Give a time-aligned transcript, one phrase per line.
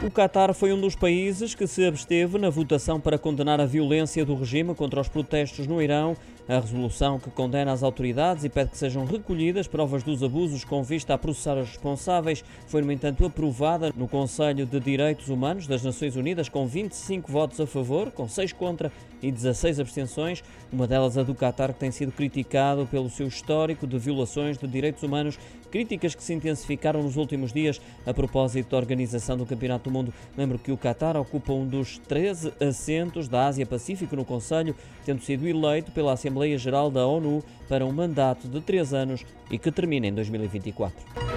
[0.00, 4.24] O Qatar foi um dos países que se absteve na votação para condenar a violência
[4.24, 6.16] do regime contra os protestos no Irão.
[6.48, 10.82] A resolução que condena as autoridades e pede que sejam recolhidas provas dos abusos com
[10.82, 15.82] vista a processar os responsáveis foi, no entanto, aprovada no Conselho de Direitos Humanos das
[15.82, 18.90] Nações Unidas com 25 votos a favor, com 6 contra
[19.22, 20.42] e 16 abstenções.
[20.72, 24.66] Uma delas a do Qatar, que tem sido criticado pelo seu histórico de violações de
[24.66, 25.38] direitos humanos,
[25.70, 30.14] críticas que se intensificaram nos últimos dias a propósito da organização do Campeonato do Mundo.
[30.36, 34.74] Lembro que o Qatar ocupa um dos 13 assentos da Ásia-Pacífico no Conselho,
[35.04, 39.58] tendo sido eleito pela Assembleia Geral da ONU para um mandato de três anos e
[39.58, 41.27] que termina em 2024.